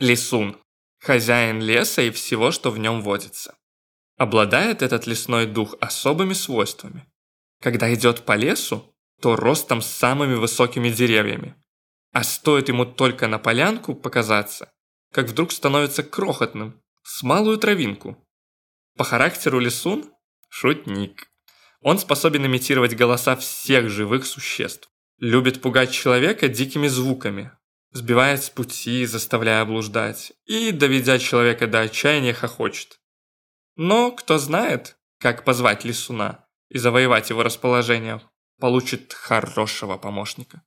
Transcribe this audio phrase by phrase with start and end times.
[0.00, 0.56] Лисун–
[1.00, 3.56] хозяин леса и всего, что в нем водится.
[4.16, 7.10] Обладает этот лесной дух особыми свойствами.
[7.60, 11.56] Когда идет по лесу, то ростом с самыми высокими деревьями.
[12.12, 14.70] А стоит ему только на полянку показаться,
[15.12, 18.24] как вдруг становится крохотным, с малую травинку.
[18.96, 20.12] По характеру лисун–
[20.48, 21.28] шутник.
[21.80, 24.88] Он способен имитировать голоса всех живых существ.
[25.18, 27.50] Любит пугать человека дикими звуками,
[27.98, 33.00] сбивает с пути, заставляя блуждать, и, доведя человека до отчаяния, хохочет.
[33.76, 38.20] Но кто знает, как позвать лисуна и завоевать его расположение,
[38.58, 40.62] получит хорошего помощника.